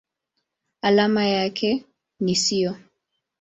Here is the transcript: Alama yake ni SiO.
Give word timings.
Alama 0.81 1.25
yake 1.27 1.85
ni 2.19 2.35
SiO. 2.35 2.75